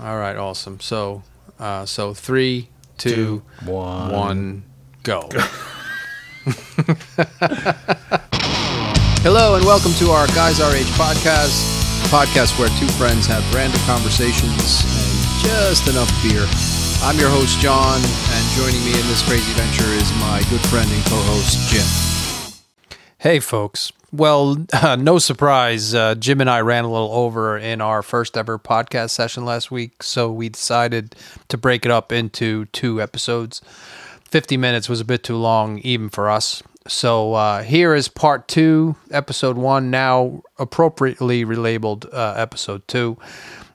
[0.00, 0.78] All right, awesome.
[0.78, 1.24] So,
[1.58, 4.12] uh, so three, two, one.
[4.12, 4.62] one,
[5.02, 5.28] go.
[9.26, 11.50] Hello and welcome to our Guys Our Age podcast,
[12.04, 16.46] a podcast where two friends have random conversations and just enough beer.
[17.02, 20.88] I'm your host John, and joining me in this crazy venture is my good friend
[20.88, 21.86] and co-host Jim.
[23.18, 23.90] Hey, folks.
[24.10, 28.36] Well, uh, no surprise, uh, Jim and I ran a little over in our first
[28.36, 31.14] ever podcast session last week, so we decided
[31.48, 33.60] to break it up into two episodes.
[34.24, 36.62] 50 minutes was a bit too long, even for us.
[36.86, 43.18] So uh, here is part two, episode one, now appropriately relabeled uh, episode two.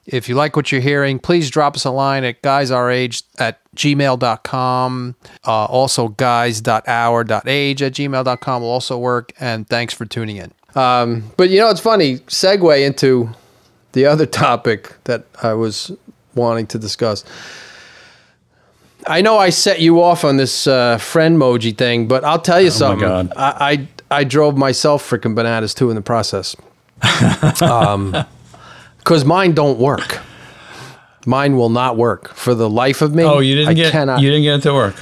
[0.06, 5.14] If you like what you're hearing, please drop us a line at guysourage at gmail.com.
[5.46, 9.32] Uh, also, guys.our.age at gmail.com will also work.
[9.40, 10.52] And thanks for tuning in.
[10.74, 13.30] Um, but you know, it's funny, segue into
[13.92, 15.92] the other topic that I was
[16.34, 17.24] wanting to discuss.
[19.06, 22.60] I know I set you off on this uh, friend emoji thing, but I'll tell
[22.60, 23.06] you something.
[23.06, 23.32] God.
[23.36, 26.56] I, I I drove myself freaking bananas too in the process.
[27.62, 28.16] um,
[29.04, 30.20] because mine don't work.
[31.26, 33.22] Mine will not work for the life of me.
[33.22, 34.96] Oh, you didn't I get Cannot, you didn't get it to work.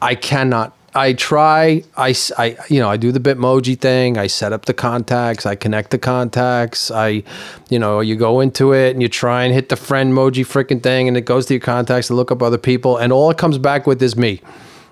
[0.00, 0.76] I cannot.
[0.94, 1.84] I try.
[1.96, 4.18] I, I you know, I do the Bitmoji thing.
[4.18, 5.46] I set up the contacts.
[5.46, 6.90] I connect the contacts.
[6.90, 7.22] I,
[7.70, 10.82] you know, you go into it and you try and hit the friend emoji freaking
[10.82, 13.38] thing, and it goes to your contacts to look up other people, and all it
[13.38, 14.42] comes back with is me.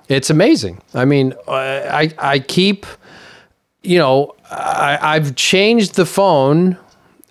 [0.09, 0.81] It's amazing.
[0.95, 2.87] I mean, I I keep,
[3.83, 6.79] you know, I, I've changed the phone.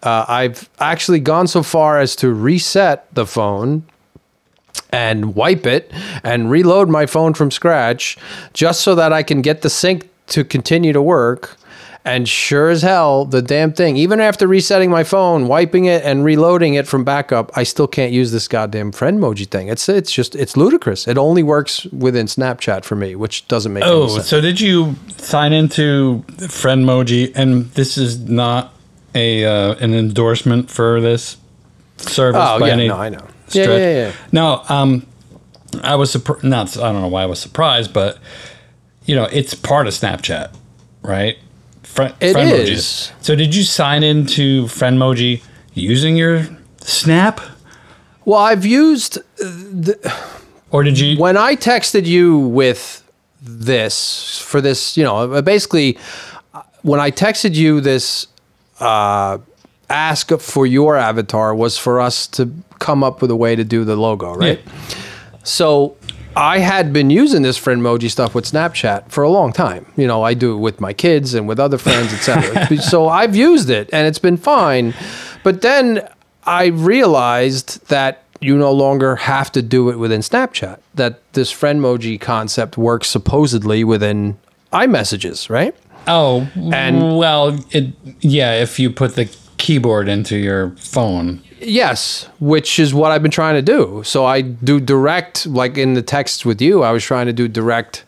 [0.04, 3.84] Uh, I've actually gone so far as to reset the phone
[4.92, 5.92] and wipe it
[6.24, 8.18] and reload my phone from scratch
[8.54, 11.58] just so that I can get the sync to continue to work.
[12.06, 16.24] And sure as hell, the damn thing, even after resetting my phone, wiping it and
[16.24, 19.68] reloading it from backup, I still can't use this goddamn friend emoji thing.
[19.68, 21.08] It's it's just it's ludicrous.
[21.10, 24.28] It only works within Snapchat for me, which doesn't make any Oh, sense.
[24.30, 27.34] so did you sign into friend Friendmoji?
[27.36, 28.74] And this is not
[29.16, 31.38] a uh, an endorsement for this
[31.98, 32.42] service.
[32.44, 33.28] Oh by yeah, any no, I know.
[33.52, 33.80] Yeah, stretch.
[33.80, 34.12] yeah, yeah.
[34.32, 35.06] No, um,
[35.84, 36.44] I was surprised.
[36.44, 38.20] Not, I don't know why I was surprised, but
[39.06, 40.56] you know, it's part of Snapchat,
[41.02, 41.38] right?
[41.84, 43.12] Friend, It Friendmoji is.
[43.22, 45.42] So, did you sign into Friendmoji
[45.74, 46.46] using your
[46.82, 47.42] Snap,
[48.26, 49.20] Well, I've used
[50.72, 51.18] or did you?
[51.20, 53.04] when I texted you with
[53.42, 55.98] this for this, you know, basically
[56.82, 58.28] when I texted you this
[58.80, 59.38] uh,
[59.90, 63.84] ask for your avatar was for us to come up with a way to do
[63.84, 64.60] the logo, right?
[65.44, 65.98] So
[66.36, 69.86] I had been using this friend emoji stuff with Snapchat for a long time.
[69.98, 72.78] You know, I do it with my kids and with other friends, etc.
[72.82, 74.94] so I've used it and it's been fine.
[75.44, 76.08] But then
[76.46, 80.80] I realized that you no longer have to do it within Snapchat.
[80.96, 84.38] That this friend emoji concept works supposedly within
[84.72, 85.76] iMessages, right?
[86.08, 87.88] Oh, And- well, it
[88.22, 88.62] yeah.
[88.62, 93.56] If you put the keyboard into your phone, Yes, which is what I've been trying
[93.56, 94.02] to do.
[94.06, 97.50] So I do direct, like in the text with you, I was trying to do
[97.50, 98.06] direct,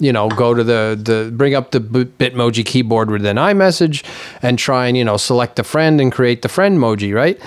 [0.00, 4.04] you know, go to the, the bring up the Bitmoji keyboard within iMessage
[4.42, 7.40] and try and, you know, select a friend and create the friend emoji, right?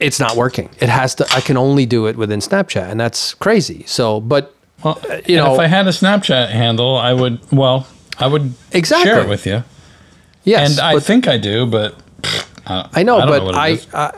[0.00, 0.68] It's not working.
[0.80, 3.84] It has to, I can only do it within Snapchat and that's crazy.
[3.86, 7.38] So, but, well, you know- if I had a Snapchat handle, I would.
[7.52, 7.86] Well,
[8.18, 9.10] I would Exactly.
[9.10, 9.64] share it with you,
[10.44, 10.70] yes.
[10.72, 11.96] and I but- think I do, but
[12.66, 13.86] uh, I know, don't but what it I, is.
[13.94, 14.12] I,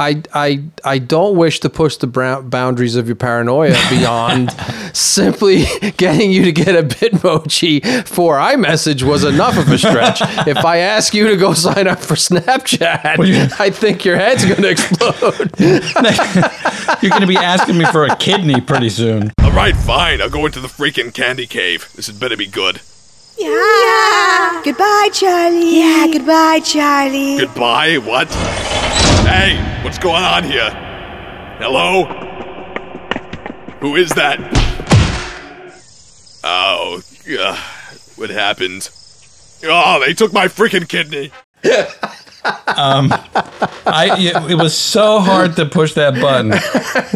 [0.00, 4.52] I, I, I don't wish to push the boundaries of your paranoia beyond
[4.92, 5.64] simply
[5.96, 10.20] getting you to get a Bitmoji for iMessage was enough of a stretch.
[10.46, 14.44] if I ask you to go sign up for Snapchat, you- I think your head's
[14.44, 15.50] going to explode.
[17.02, 19.32] you're going to be asking me for a kidney pretty soon.
[19.42, 20.20] All right, fine.
[20.22, 21.90] I'll go into the freaking candy cave.
[21.96, 22.80] This had better be good.
[23.38, 24.62] Yeah.
[24.64, 25.78] Goodbye, Charlie.
[25.78, 27.38] Yeah, goodbye, Charlie.
[27.38, 27.98] Goodbye.
[27.98, 28.28] What?
[29.24, 30.70] Hey, what's going on here?
[31.58, 32.04] Hello?
[33.80, 34.40] Who is that?
[36.42, 37.00] Oh,
[37.38, 37.56] uh,
[38.16, 38.90] what happened?
[39.64, 41.30] Oh, they took my freaking kidney.
[42.66, 43.12] Um,
[43.86, 46.50] I it, it was so hard to push that button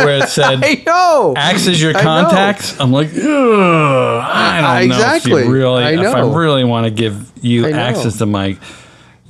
[0.04, 1.34] where it said I know.
[1.36, 2.78] access your contacts.
[2.80, 5.32] I'm like, I don't know Exactly.
[5.42, 7.76] if you really I if I really want to give you know.
[7.78, 8.56] access to my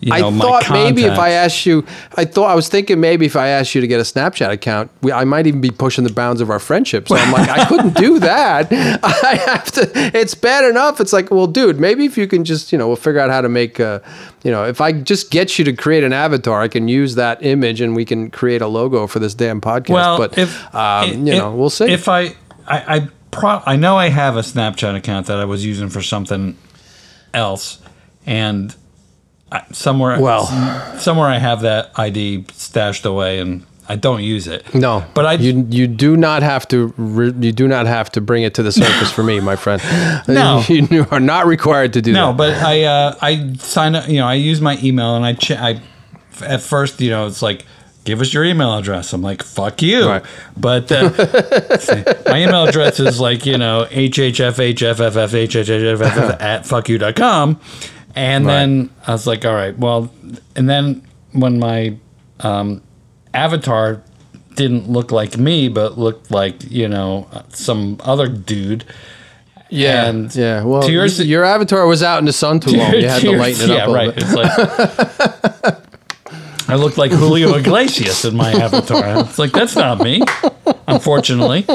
[0.02, 2.98] you I know, my thought maybe if I asked you, I thought I was thinking
[3.00, 5.70] maybe if I asked you to get a Snapchat account, we, I might even be
[5.70, 7.06] pushing the bounds of our friendship.
[7.08, 8.66] So I'm like, I couldn't do that.
[8.72, 9.90] I have to.
[10.18, 11.00] It's bad enough.
[11.00, 13.40] It's like, well, dude, maybe if you can just, you know, we'll figure out how
[13.40, 14.00] to make, uh,
[14.42, 17.40] you know, if I just get you to create an avatar, I can use that
[17.44, 19.90] image and we can create a logo for this damn podcast.
[19.90, 21.84] Well, but if um, if- you know, we'll see.
[21.92, 22.22] If I,
[22.66, 26.02] I, I, pro- I know I have a Snapchat account that I was using for
[26.02, 26.56] something
[27.32, 27.80] else,
[28.26, 28.74] and I,
[29.72, 30.46] somewhere, Well-
[30.98, 34.64] somewhere I have that ID stashed away, and I don't use it.
[34.74, 38.20] no, but I you you do not have to re, you do not have to
[38.20, 39.82] bring it to the surface for me, my friend.
[40.28, 40.62] No.
[40.68, 42.32] you are not required to do No, that.
[42.32, 44.08] No, but I uh, I sign up.
[44.08, 45.80] You know, I use my email, and I ch- I
[46.46, 47.64] at first, you know, it's like.
[48.04, 49.12] Give us your email address.
[49.12, 50.08] I'm like, fuck you.
[50.08, 50.24] Right.
[50.56, 51.10] But uh,
[52.26, 55.00] my email address is like, you know, hhfhffhhhff
[56.40, 57.60] at fuckyou.com.
[58.14, 60.10] And then I was like, all right, well,
[60.54, 61.96] and then when my
[62.40, 62.82] um,
[63.32, 64.02] avatar
[64.54, 68.84] didn't look like me, but looked like, you know, some other dude.
[69.70, 70.62] Yeah, And yeah.
[70.62, 72.92] Well, to yours- your avatar was out in the sun too long.
[72.92, 74.14] You had to Tears- lighten it yeah, up a right.
[74.14, 74.24] bit.
[74.24, 75.78] It's like
[76.68, 79.20] I look like Julio Iglesias in my avatar.
[79.20, 80.22] It's like that's not me,
[80.86, 81.66] unfortunately.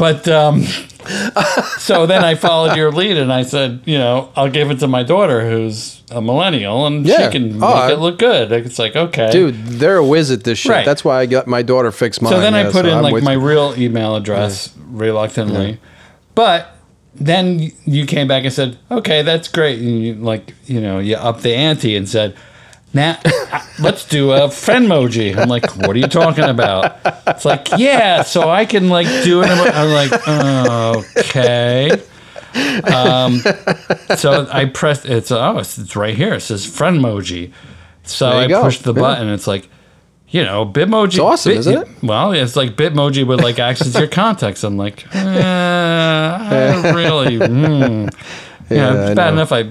[0.00, 0.62] But um,
[1.78, 4.86] so then I followed your lead and I said, you know, I'll give it to
[4.88, 7.26] my daughter who's a millennial and Yeah.
[7.26, 8.50] she can Oh, make I- it look good.
[8.50, 10.70] It's like okay, Dude, they're a whiz at this shit.
[10.72, 10.86] Right.
[10.86, 12.32] That's why I got my daughter fixed mine.
[12.32, 13.40] So then I yeah, put in I'm like with my you.
[13.40, 15.78] real email address reluctantly,
[16.34, 16.76] but
[17.14, 21.16] then you came back and said, "Okay, that's great." And you like you know you
[21.16, 22.34] up the ante and said,
[22.92, 23.18] "Now
[23.78, 26.96] let's do a friend emoji." I'm like, "What are you talking about?"
[27.26, 31.90] It's like, "Yeah, so I can like do it." I'm like, oh, "Okay."
[32.92, 33.40] Um,
[34.16, 35.06] so I pressed.
[35.06, 36.34] It's oh, it's, it's right here.
[36.34, 37.52] It says friend emoji.
[38.02, 38.62] So I go.
[38.62, 39.00] pushed the Yeah.
[39.00, 39.28] button.
[39.28, 39.68] It's like,
[40.30, 41.06] you know, Bitmoji.
[41.08, 41.88] It's awesome, isn't it?
[42.02, 44.64] Well, it's like Bitmoji with like access your contacts.
[44.64, 45.18] I'm like, eh,
[46.82, 47.38] I really.
[47.38, 48.12] Mm.
[48.70, 49.42] Yeah, Yeah, it's I bad know.
[49.42, 49.52] enough.
[49.52, 49.70] I,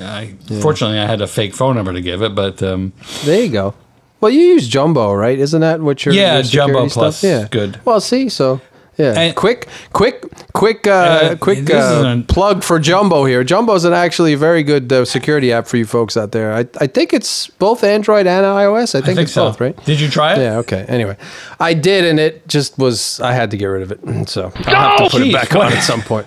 [0.00, 2.92] I fortunately I had a fake phone number to give it, but um,
[3.24, 3.74] There you go.
[4.20, 5.38] Well, you use Jumbo, right?
[5.38, 7.20] Isn't that what your Yeah, your Jumbo stuff?
[7.20, 7.78] Plus is good.
[7.84, 8.60] Well, see, so
[8.96, 13.44] yeah, And- quick, quick, quick, uh, Uh, quick is uh, plug for Jumbo here.
[13.44, 16.54] Jumbo's an actually very good uh, security app for you folks out there.
[16.54, 18.94] I, I think it's both Android and iOS.
[18.94, 19.48] I think, I think it's so.
[19.50, 19.84] both, right?
[19.84, 20.38] Did you try it?
[20.38, 20.56] Yeah.
[20.60, 20.86] Okay.
[20.88, 21.18] Anyway,
[21.60, 23.20] I did, and it just was.
[23.20, 25.32] I had to get rid of it, so I'll have Oh, to put geez, it
[25.34, 26.26] back what- on at some point.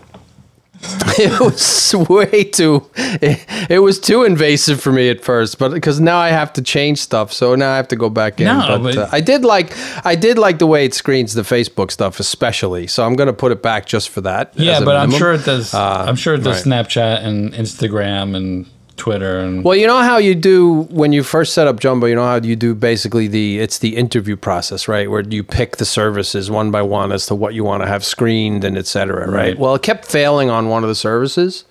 [1.20, 2.90] it was way too.
[2.96, 6.62] It, it was too invasive for me at first, but because now I have to
[6.62, 8.46] change stuff, so now I have to go back in.
[8.48, 9.76] No, but but- uh, I did like.
[10.06, 12.88] I did like the way it screens the Facebook stuff, especially.
[12.88, 14.54] So I'm going to put it back just for that.
[14.56, 15.74] Yeah, but I'm sure it does.
[15.74, 16.86] Uh, I'm sure it does right.
[16.86, 18.66] Snapchat and Instagram and
[19.00, 22.06] Twitter and Well, you know how you do when you first set up Jumbo.
[22.06, 25.10] You know how you do basically the it's the interview process, right?
[25.10, 28.06] Where you pick the services one by one as to what you want to have
[28.06, 29.34] screened and et cetera, right?
[29.34, 29.60] Right.
[29.60, 31.66] Well, it kept failing on one of the services,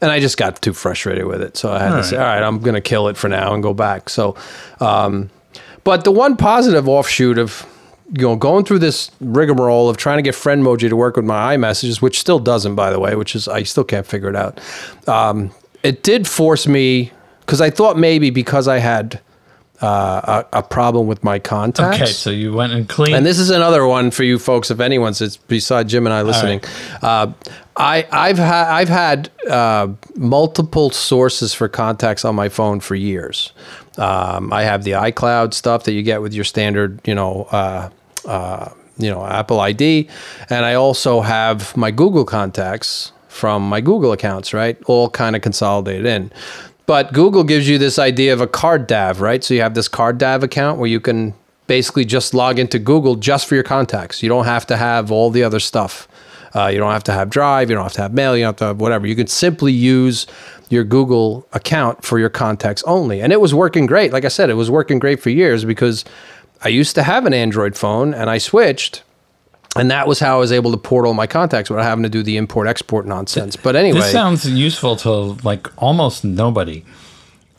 [0.00, 2.22] and I just got too frustrated with it, so I had to say, right.
[2.22, 4.08] all right, I'm going to kill it for now and go back.
[4.08, 4.34] So,
[4.80, 5.30] um,
[5.84, 7.66] but the one positive offshoot of
[8.12, 11.56] you know going through this rigmarole of trying to get Friendmoji to work with my
[11.56, 14.58] iMessages, which still doesn't, by the way, which is I still can't figure it out.
[15.06, 19.20] Um, it did force me because I thought maybe because I had
[19.80, 22.00] uh, a, a problem with my contacts.
[22.00, 23.16] okay, so you went and cleaned.
[23.16, 26.22] And this is another one for you folks, if anyone's it's beside Jim and I
[26.22, 26.60] listening.
[27.00, 27.32] Uh,
[27.76, 33.52] I I've had I've had uh, multiple sources for contacts on my phone for years.
[33.96, 37.44] Um, I have the iCloud stuff that you get with your standard, you know.
[37.44, 37.90] Uh,
[38.26, 40.08] uh, you know Apple ID,
[40.50, 44.76] and I also have my Google contacts from my Google accounts, right?
[44.86, 46.32] All kind of consolidated in.
[46.86, 49.42] But Google gives you this idea of a CardDAV, right?
[49.44, 51.34] So you have this CardDAV account where you can
[51.68, 54.22] basically just log into Google just for your contacts.
[54.24, 56.08] You don't have to have all the other stuff.
[56.52, 57.70] Uh, you don't have to have Drive.
[57.70, 58.36] You don't have to have Mail.
[58.36, 59.06] You don't have to have whatever.
[59.06, 60.26] You can simply use
[60.68, 63.22] your Google account for your contacts only.
[63.22, 64.12] And it was working great.
[64.12, 66.04] Like I said, it was working great for years because
[66.62, 69.04] I used to have an Android phone and I switched.
[69.76, 72.08] And that was how I was able to port all my contacts without having to
[72.08, 73.54] do the import export nonsense.
[73.56, 75.10] But anyway, this sounds useful to
[75.44, 76.84] like almost nobody.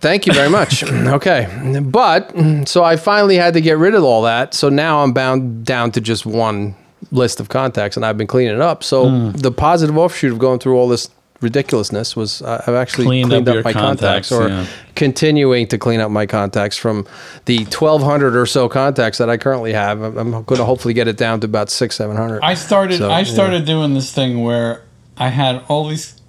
[0.01, 0.83] Thank you very much.
[0.91, 1.47] okay.
[1.85, 2.33] But
[2.67, 4.53] so I finally had to get rid of all that.
[4.53, 6.75] So now I'm bound down to just one
[7.11, 8.83] list of contacts and I've been cleaning it up.
[8.83, 9.31] So Hmm.
[9.31, 11.09] the positive offshoot of going through all this
[11.41, 14.65] ridiculousness was uh, I've actually Cleaned cleaned, up up, my contacts, contacts, or yeah.
[14.95, 17.05] continuing to clean up my contacts from
[17.45, 20.01] the 1200 or so contacts that I currently have.
[20.01, 22.41] I'm, I'm going to hopefully get it down to about six, 700.
[22.43, 23.24] I started So, I yeah.
[23.25, 24.83] started doing this thing where
[25.17, 26.19] I had all these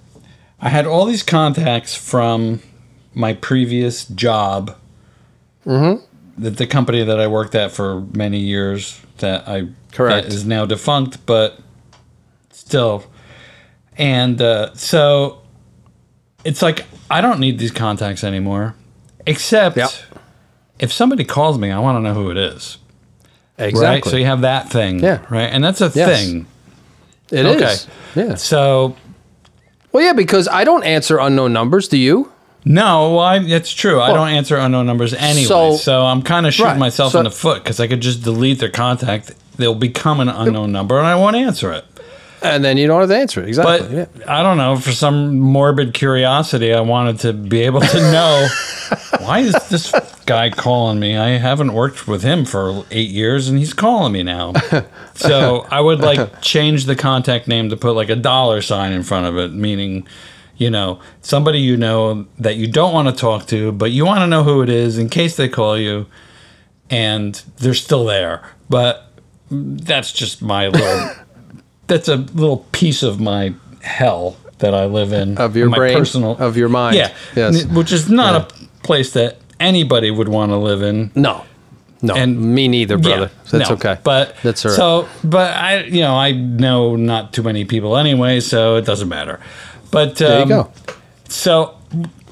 [0.59, 2.61] I had all these contacts from
[3.13, 4.77] my previous job
[6.37, 10.27] the, the company that I worked at for many years that I Correct.
[10.27, 11.59] that is now defunct, but
[12.51, 13.05] still.
[13.97, 15.41] And uh, so
[16.43, 18.75] it's like I don't need these contacts anymore,
[19.25, 19.91] except Yep.
[20.79, 22.77] if somebody calls me, I want to know who it is.
[23.57, 23.85] Exactly.
[23.85, 24.05] Right.
[24.05, 24.99] So you have that thing.
[24.99, 25.19] Yeah.
[25.29, 25.43] Right.
[25.51, 26.25] And that's a Yes.
[26.25, 26.47] thing.
[27.31, 27.63] It Okay.
[27.65, 27.87] is.
[28.15, 28.35] Yeah.
[28.35, 28.95] So
[29.91, 31.87] Well, yeah, because I don't answer unknown numbers.
[31.87, 32.31] Do you?
[32.65, 34.01] no, I, it's true.
[34.01, 35.43] I don't answer unknown numbers anyway.
[35.45, 36.79] So, So- I'm kind of shooting Right.
[36.79, 39.33] myself So- in the foot because I could just delete their contact.
[39.57, 41.85] They'll become an unknown number, and I won't answer it.
[42.43, 43.47] And then you don't have to answer it.
[43.47, 43.87] Exactly.
[43.87, 44.39] But yeah.
[44.39, 44.75] I don't know.
[44.75, 48.47] For some morbid curiosity, I wanted to be able to know
[49.19, 49.93] why is this
[50.25, 51.15] guy calling me?
[51.15, 54.53] I haven't worked with him for eight years, and he's calling me now.
[55.15, 59.03] so I would like change the contact name to put like a dollar sign in
[59.03, 60.05] front of it, meaning,
[60.57, 64.19] you know, somebody you know that you don't want to talk to, but you want
[64.19, 66.07] to know who it is in case they call you,
[66.89, 68.43] and they're still there.
[68.69, 69.09] But
[69.49, 71.11] that's just my little
[71.93, 75.95] that's a little piece of my hell that I live in Of your my brain,
[75.97, 76.95] personal of your mind.
[76.95, 77.65] Yeah, Yes.
[77.65, 81.11] which is not a place that anybody would want to live in.
[81.15, 81.43] No.
[82.01, 82.15] No.
[82.15, 83.29] And- me neither, brother.
[83.51, 83.97] That's no, okay.
[84.03, 84.75] But that's all right.
[84.77, 89.07] So, but I, you know, I know not too many people anyway, so it doesn't
[89.09, 89.39] matter.
[89.91, 90.71] But um, there you go.
[91.29, 91.75] So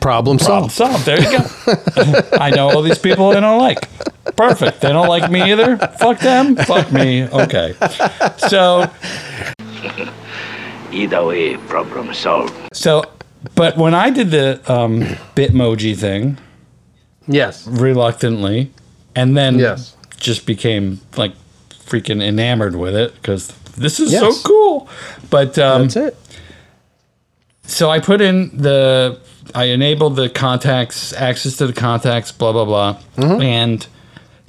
[0.02, 0.72] Problem problem solved.
[0.74, 1.06] solved.
[1.06, 2.22] There you go.
[2.40, 3.80] I know all these people I don't like.
[4.36, 4.82] Perfect.
[4.82, 5.78] They don't like me either.
[5.78, 6.56] Fuck them.
[6.56, 7.28] Fuck me.
[7.28, 7.76] Okay.
[8.50, 8.90] So
[10.92, 12.54] Either way, problem solved.
[12.74, 13.04] So,
[13.56, 15.02] but when I did the um,
[15.36, 16.38] Bitmoji thing
[17.28, 17.66] Yes.
[17.68, 18.72] reluctantly,
[19.16, 19.96] and then Yes.
[20.18, 21.34] just became like
[21.86, 24.22] freaking enamored with it because this is Yes.
[24.22, 24.90] so cool.
[25.30, 26.18] But um, That's it.
[27.64, 29.20] So I put in the,
[29.56, 33.42] I enabled the contacts, access to the contacts, blah blah blah, Mm-hmm.
[33.42, 33.88] and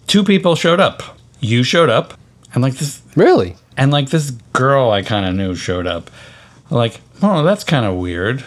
[0.07, 1.03] two people showed up.
[1.41, 2.15] You showed up,
[2.55, 3.57] and like this, Really?
[3.77, 6.11] and like this girl I kind of knew showed up.
[6.71, 8.45] Like, oh, that's kind of weird.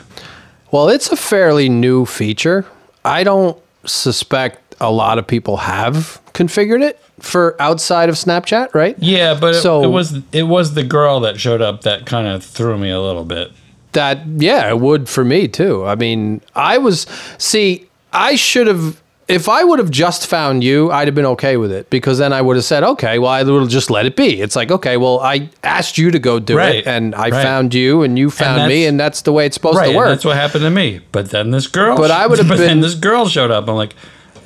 [0.72, 2.66] Well, it's a fairly new feature.
[3.04, 8.96] I don't suspect a lot of people have configured it for outside of Snapchat, right?
[9.00, 12.44] Yeah, but it, it was it was the girl that showed up that kind of
[12.44, 13.52] threw me a little bit.
[13.96, 15.84] That yeah, it would for me too.
[15.86, 20.92] I mean, I was see, I should have if I would have just found you,
[20.92, 23.42] I'd have been okay with it because then I would have said, okay, well, I
[23.42, 24.40] would have just let it be.
[24.40, 27.42] It's like, okay, well, I asked you to go do Right, it, and I right.
[27.44, 29.98] found you, and you found me, and that's the way it's supposed Right, to and
[29.98, 30.08] work.
[30.10, 31.00] that's what happened to me.
[31.12, 33.68] But then this girl, But I would have but then been- this girl showed up.
[33.68, 33.96] I'm like,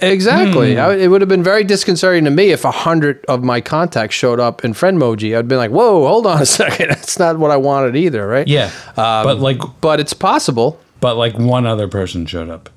[0.01, 0.75] Exactly.
[0.75, 0.79] Hmm.
[0.81, 4.15] I, it would have been very disconcerting to me if a hundred of my contacts
[4.15, 5.37] showed up in friend Friendmoji.
[5.37, 6.89] I'd been like, "Whoa, hold on a second.
[6.89, 10.79] That's not what I wanted either, right?" yeah, Um, but like, But it's possible.
[10.99, 12.69] but like one other person showed up.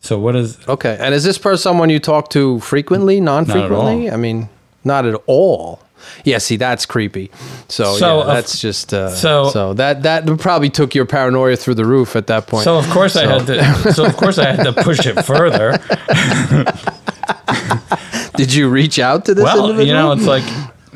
[0.00, 0.58] So what is?
[0.68, 0.96] Okay.
[1.00, 4.10] And is this person someone you talk to frequently, non-frequently?
[4.10, 4.48] I mean,
[4.84, 5.80] not at all.
[6.24, 6.38] Yeah.
[6.38, 7.30] See, that's creepy.
[7.68, 11.74] So, So, yeah, that's just uh, so- so that that probably took your paranoia through
[11.74, 12.64] the roof at that point.
[12.64, 13.64] So of course I had to.
[13.94, 15.78] So of course I had to push it further.
[18.36, 19.86] Did you reach out to this well, individual?
[19.86, 20.42] you know, it's like,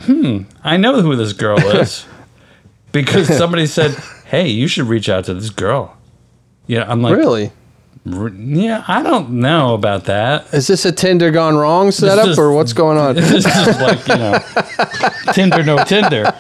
[0.03, 2.05] hmm, I know who this girl is
[2.93, 3.93] because somebody said,
[4.27, 5.97] "Hey, you should reach out to this girl."
[6.67, 7.53] Yeah, I'm like, really?
[8.13, 10.47] "R- Yeah, I don't know about that.
[10.53, 13.15] Is this a Tinder gone wrong setup, just- or what's going on?
[13.29, 14.39] This is like you know,
[15.33, 16.25] Tinder no Tinder.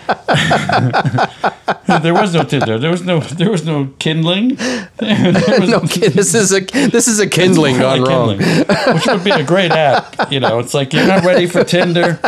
[2.02, 2.78] there was no Tinder.
[2.78, 3.20] There was no.
[3.20, 4.56] There was no kindling.
[4.98, 8.38] There was no this is a this is a kindling gone wrong.
[8.38, 10.30] Kindling, which would be a great app.
[10.32, 12.18] You know, it's like you're not ready for Tinder.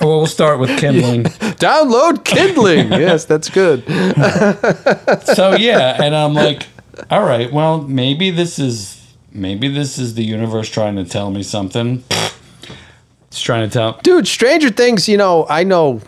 [0.00, 1.24] Well, we'll start with kindling.
[1.58, 2.90] Download kindling.
[2.92, 3.84] yes, that's good.
[5.34, 6.66] So yeah, and I'm like,
[7.10, 8.96] all right, well, maybe this is
[9.32, 12.04] maybe this is the universe trying to tell me something.
[13.28, 13.98] It's trying to tell.
[14.02, 16.00] Dude, Stranger Things, you know, I know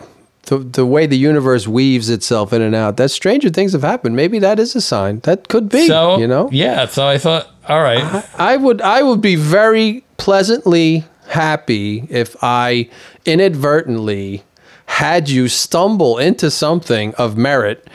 [0.47, 2.97] the, the way the universe weaves itself in and out.
[2.97, 4.15] That Stranger Things have happened.
[4.15, 5.19] Maybe that is a sign.
[5.21, 6.49] That could be, So you know?
[6.51, 6.85] yeah.
[6.85, 12.89] So I thought, all right, I would I would be very pleasantly happy if I
[13.25, 14.43] inadvertently
[14.85, 17.87] had you stumble into something of merit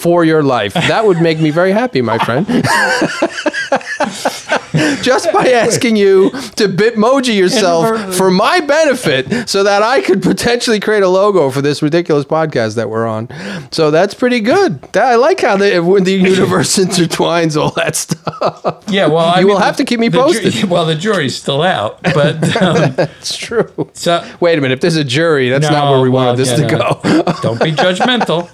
[0.00, 0.74] for your life.
[0.74, 2.46] That would make me very happy, my friend.
[5.02, 10.78] Just by asking you to bitmoji yourself for my benefit so that I could potentially
[10.80, 13.28] create a logo for this ridiculous podcast that we're on.
[13.72, 14.80] So that's pretty good.
[14.92, 18.84] That- I like how the, when the universe intertwines all that stuff.
[18.88, 19.06] yeah.
[19.06, 20.64] Well, I You will mean, have to keep me the ju- posted.
[20.70, 23.72] well, the jury's still out, but um, It's true.
[23.94, 24.74] so Wait a minute.
[24.74, 27.00] If there's a jury, that's not where we well, wanted this yeah, to no.
[27.02, 27.32] go.
[27.42, 28.48] Don't be judgmental.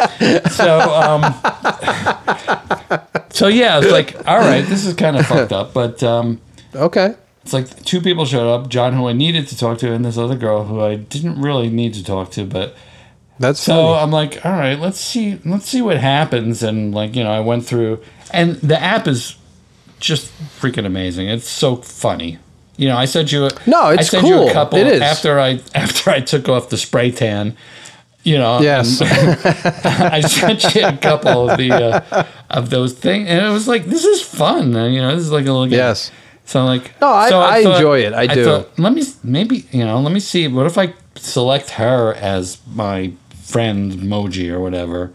[0.51, 1.23] So, um,
[3.37, 6.41] so yeah, it's like, all right, this is kind of fucked up, but um,
[6.75, 7.15] okay.
[7.43, 10.19] It's like two people showed up, John, who I needed to talk to, and this
[10.19, 12.75] other girl who I didn't really need to talk to, but
[13.39, 14.03] That's so funny.
[14.03, 16.63] I'm like, all right, let's see, let's see what happens.
[16.65, 18.03] And like, you know, I went through,
[18.33, 19.37] and the app is
[20.01, 21.29] just freaking amazing.
[21.29, 22.39] It's so funny.
[22.79, 23.47] You know, I sent you.
[23.47, 24.49] A, No, it's I sent you cool.
[24.49, 25.01] a couple It is.
[25.01, 27.57] after I after I took off the spray tan.
[28.27, 29.01] You know, Yes.
[29.01, 33.85] I sent you a couple of the uh, of those things, and it was like,
[33.87, 34.75] this is fun.
[34.75, 35.79] And, you know, this is like a little game.
[35.79, 36.11] yes.
[36.45, 38.13] So I'm like, No, I- so I enjoy it.
[38.15, 38.45] I do.
[38.45, 40.47] thought, let me maybe you know, let me see.
[40.49, 43.13] What if I select her as my
[43.45, 45.13] friend emoji or whatever?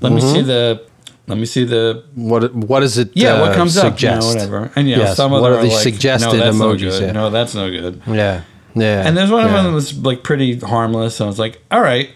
[0.00, 0.34] Let me Mm-hmm.
[0.34, 0.82] see the.
[1.28, 2.04] Let me see the.
[2.14, 3.10] What what does it?
[3.14, 4.26] Yeah, what uh, comes suggest?
[4.28, 4.34] up?
[4.34, 4.72] You know, whatever.
[4.76, 6.72] And you know, Yes, some of what them are the like, suggested no, that's no
[6.72, 7.12] yeah.
[7.12, 8.02] No, that's no good.
[8.06, 8.42] Yeah,
[8.74, 9.06] yeah.
[9.06, 11.16] And there's one of them that was like pretty harmless.
[11.16, 12.10] So I was like, all right,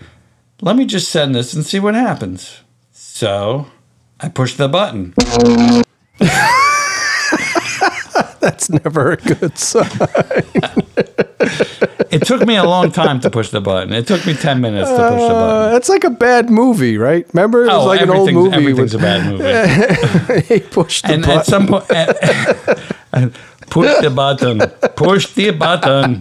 [0.62, 2.61] let me just send this and see what happens.
[2.92, 3.66] So
[4.21, 5.12] I pushed the button.
[8.40, 9.88] That's never a good sign.
[12.12, 13.95] It took me a long time to push the button.
[13.95, 15.73] It took me ten minutes to push the Uh, button.
[15.73, 17.26] that's like a bad movie, right?
[17.33, 18.54] Remember, it was Oh, like an old movie.
[18.54, 20.40] Everything's with, a bad movie.
[20.54, 21.38] he pushed the and button.
[21.38, 21.87] at some point,
[23.71, 24.59] push the button,
[24.95, 26.21] push the button.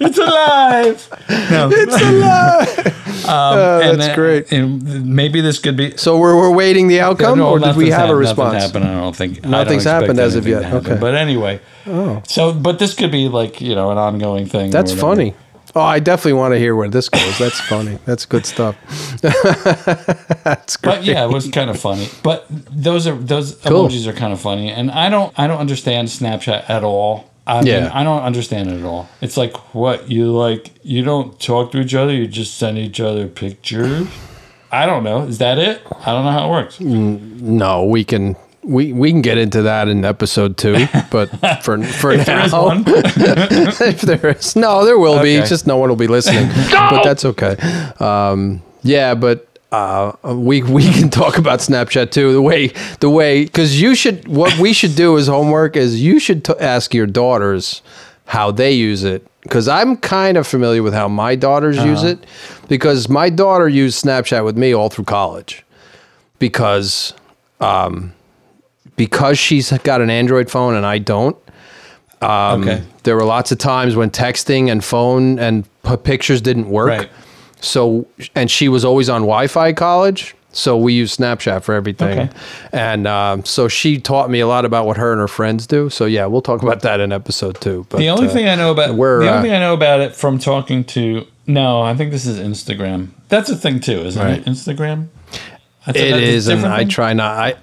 [0.00, 1.08] It's alive.
[1.50, 1.70] No.
[1.72, 3.00] it's alive.
[3.24, 4.52] Um, Oh, and that's great.
[4.52, 5.96] And maybe this could be.
[5.96, 8.52] So we're, we're waiting the outcome, No, or did we nothing's have a response?
[8.54, 8.84] Nothing's happened.
[8.84, 9.38] I don't think.
[9.38, 10.74] I don't Nothing's happened as of yet.
[10.74, 10.98] Okay.
[11.00, 11.60] But anyway.
[11.86, 12.22] Oh.
[12.26, 14.70] So, but this could be like you know an ongoing thing.
[14.70, 15.34] That's funny.
[15.74, 17.38] Oh, I definitely want to hear where this goes.
[17.38, 17.98] That's funny.
[18.04, 18.76] That's good stuff.
[19.22, 20.96] That's great.
[20.96, 22.08] But yeah, it was kind of funny.
[22.22, 23.88] But those are those Cool.
[23.88, 27.30] emojis are kind of funny, and I don't I don't understand Snapchat at all.
[27.46, 27.90] I mean, Yeah.
[27.92, 29.08] I don't understand it at all.
[29.20, 30.70] It's like what you like.
[30.82, 32.12] You don't talk to each other.
[32.12, 34.08] You just send each other pictures.
[34.72, 35.22] I don't know.
[35.22, 35.82] Is that it?
[36.04, 36.80] I don't know how it works.
[36.80, 40.86] No, we can we we can get into that in episode two.
[41.10, 41.28] But
[41.62, 42.84] for for If now, one.
[42.86, 45.34] if there is no, there will be.
[45.34, 45.36] Okay.
[45.36, 46.48] It's just no one will be listening.
[46.70, 47.56] But that's okay.
[48.00, 52.32] Um, yeah, but uh, we we can talk about Snapchat too.
[52.32, 52.68] The way
[53.00, 56.54] the way because you should what we should do as homework is you should t-
[56.60, 57.82] ask your daughters
[58.26, 62.08] how they use it because I'm kind of familiar with how my daughters use Uh-huh.
[62.12, 62.26] it
[62.68, 65.64] because my daughter used Snapchat with me all through college
[66.38, 67.14] because
[67.60, 68.12] um,
[68.96, 71.36] because she's got an Android phone and I don't.
[72.22, 72.82] Um, okay.
[73.02, 76.88] There were lots of times when texting and phone and p- pictures didn't work.
[76.88, 77.10] Right.
[77.64, 82.20] So, and she was always on Wi-Fi college, so we use Snapchat for everything.
[82.20, 82.30] Okay.
[82.72, 85.90] And um, so she taught me a lot about what her and her friends do.
[85.90, 87.86] So yeah, we'll talk about that in episode two.
[87.88, 89.74] But The only uh, thing I know about we're, the uh, only thing I know
[89.74, 93.08] about it from talking to no, I think this is Instagram.
[93.28, 94.38] That's a thing too, isn't Right.
[94.38, 94.44] it?
[94.46, 95.08] Instagram.
[95.86, 97.36] That's it a is, and different I try not.
[97.36, 97.54] I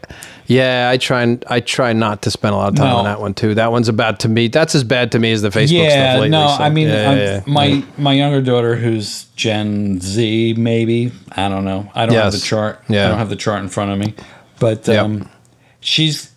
[0.52, 2.98] yeah, I try and I try not to spend a lot of time No.
[2.98, 3.56] on that one too.
[3.56, 4.48] That one's about to me.
[4.50, 6.30] That's as bad to me as the Facebook yeah, stuff lately.
[6.38, 7.42] Yeah, no, so, I mean, yeah, yeah, yeah.
[7.48, 11.90] my my younger daughter, who's Gen Z, maybe I don't know.
[11.96, 12.84] I don't have the chart.
[12.90, 13.06] Yeah.
[13.06, 14.14] I don't have the chart in front of me,
[14.60, 15.06] but Yep.
[15.06, 15.30] um,
[15.80, 16.32] she's.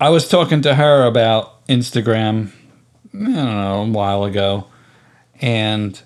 [0.00, 2.50] I was talking to her about Instagram.
[3.14, 4.66] I don't know a while ago,
[5.40, 6.00] and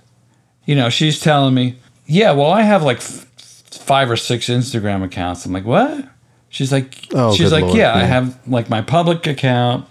[0.67, 3.27] you know she's telling me, yeah, well, I have like f-
[3.71, 5.45] five or six Instagram accounts.
[5.47, 6.09] I'm like, what?
[6.55, 9.89] She's like, Oh, she's like, Lord, yeah, I have like my public account,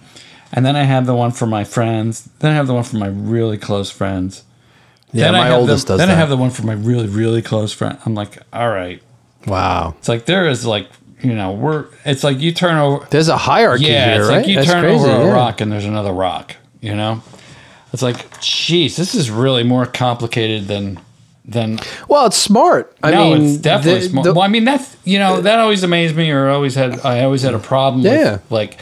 [0.53, 2.29] and then I have the one for my friends.
[2.39, 4.43] Then I have the one for my really close friends.
[5.11, 6.15] Yeah, then I my have oldest the, does Then that.
[6.15, 7.97] I have the one for my really really close friend.
[8.05, 9.03] I'm like, all right.
[9.45, 9.93] wow.
[9.99, 10.87] It's like there is like
[11.21, 11.87] you know we're.
[12.05, 13.05] It's like you turn over.
[13.09, 14.37] There's a hierarchy Yeah, here, it's right?
[14.37, 16.55] like you That's turn crazy, over a rock and there's another rock.
[16.79, 17.21] You know,
[17.91, 20.97] it's like, geez, this is really more complicated than
[21.45, 22.95] than Well, it's smart.
[23.03, 24.23] I no, mean, it's definitely the- smart.
[24.25, 27.23] the- well, I mean that's you know that always amazed me, or always had I
[27.23, 28.03] always had a problem.
[28.05, 28.33] Yeah.
[28.33, 28.77] with, like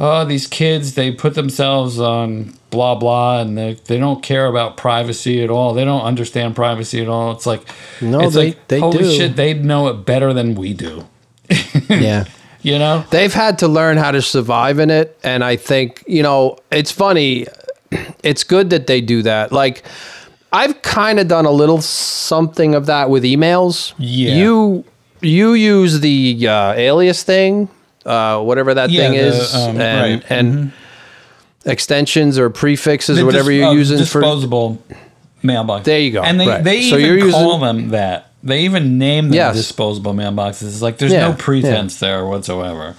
[0.00, 4.76] oh these kids they put themselves on blah blah and they, they don't care about
[4.76, 5.72] privacy at all.
[5.72, 7.30] They don't understand privacy at all.
[7.32, 7.62] It's like
[8.00, 9.10] No, it's they- like they holy do.
[9.12, 11.06] shit, they know it better than we do.
[11.88, 12.24] yeah.
[12.62, 13.04] You know?
[13.10, 15.18] They've had to learn how to survive in it.
[15.22, 17.46] And I think, you know, it's funny.
[18.22, 19.52] It's good that they do that.
[19.52, 19.84] Like,
[20.54, 23.92] I've kind of done a little something of that with emails.
[23.98, 24.34] Yeah.
[24.34, 24.84] You
[25.20, 27.68] you use the uh, alias thing,
[28.06, 30.30] uh, whatever that Yeah, thing the, is, um, and, right.
[30.30, 30.72] and
[31.64, 34.20] extensions or prefixes, The whatever dis- you're uh, using for.
[34.20, 34.82] disposable
[35.42, 35.84] mailbox.
[35.86, 36.22] There you go.
[36.22, 36.62] And they, Right.
[36.64, 38.30] they So even you're using- call them that.
[38.42, 39.56] They even name them Yes.
[39.56, 40.64] disposable mailboxes.
[40.64, 42.94] It's like there's Yeah, no pretense there whatsoever.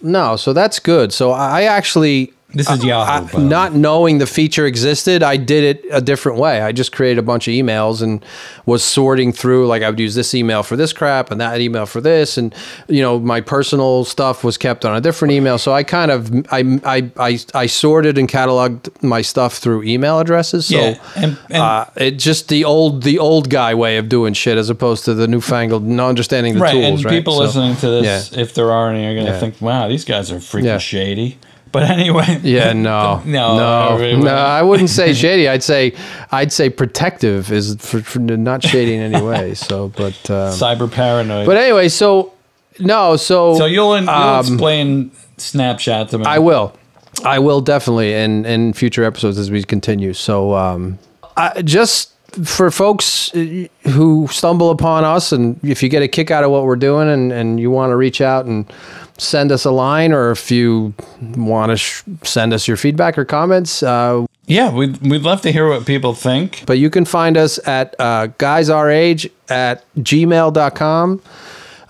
[0.00, 1.12] No, so that's good.
[1.12, 3.10] So I actually This is Yahoo.
[3.12, 3.42] I- by the way.
[3.44, 6.62] not knowing the feature existed, I did it a different way.
[6.62, 8.24] I just created a bunch of emails and
[8.64, 9.66] was sorting through.
[9.66, 12.54] Like I would use this email for this crap and that email for this, and
[12.88, 15.58] you know my personal stuff was kept on a different email.
[15.58, 20.18] So I kind of I I I, I sorted and cataloged my stuff through email
[20.18, 20.66] addresses.
[20.68, 24.32] So Yeah, and- and- uh, it just the old the old guy way of doing
[24.32, 27.00] shit as opposed to the newfangled, not understanding the right, tools.
[27.00, 27.12] and right?
[27.14, 28.40] people So, listening to this, yeah.
[28.40, 29.38] if there are any, are going to Yeah.
[29.38, 30.78] think, "Wow, these guys are freaking Yeah.
[30.78, 31.36] shady."
[31.70, 33.56] But anyway, Yeah, no, No,
[33.98, 34.34] no, no.
[34.34, 35.48] I wouldn't say shady.
[35.48, 35.94] I'd say,
[36.30, 39.54] I'd say protective is for, for not shady in any way.
[39.54, 41.46] So, but, um, cyber paranoid.
[41.46, 42.32] but anyway, so
[42.80, 46.24] no, so so you'll, you'll um, explain Snapchat to me.
[46.24, 46.76] I will,
[47.24, 50.12] I will definitely in in future episodes as we continue.
[50.12, 50.98] So, um,
[51.36, 52.12] I, just
[52.44, 56.50] for folks uh, who stumble upon us, and if you get a kick out of
[56.50, 58.70] what we're doing, and and you want to reach out and
[59.18, 60.94] send us a line, or if you
[61.36, 65.52] want to sh- send us your feedback or comments, uh, Yeah, we'd, we'd love to
[65.52, 66.62] hear what people think.
[66.66, 71.22] But you can find us at uh, guysourage at gmail.com.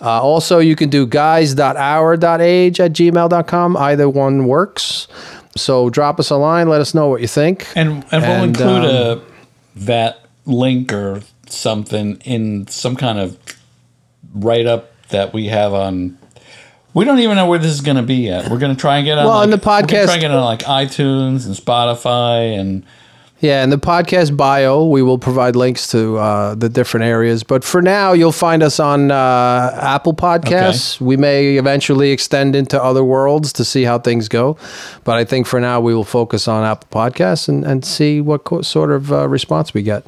[0.01, 3.77] Uh, also, you can do guys.our.age at gmail.com.
[3.77, 5.07] Either one works.
[5.55, 6.69] So drop us a line.
[6.69, 7.67] Let us know what you think.
[7.75, 9.21] And, and we'll And, include um, a
[9.85, 13.37] that link or something in some kind of
[14.33, 16.17] write up that we have on.
[16.93, 18.49] We don't even know where this is going to be yet.
[18.49, 19.25] We're going to try and get on.
[19.25, 22.83] Well, like, in the podcast- try and get on like iTunes and Spotify and
[23.41, 27.43] Yeah, in the podcast bio, we will provide links to uh, the different areas.
[27.43, 30.99] But for now, you'll find us on uh, Apple Podcasts.
[30.99, 34.57] We may eventually extend into other worlds to see how things go.
[35.05, 38.43] But I think for now, we will focus on Apple Podcasts and, and see what
[38.45, 40.05] co- sort of uh, response we get.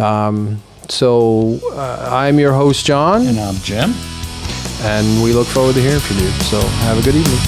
[0.00, 3.92] Um, so uh, I'm your host, John, and I'm Jim.
[4.82, 6.30] And we look forward to hearing from you.
[6.40, 7.38] So have a good evening.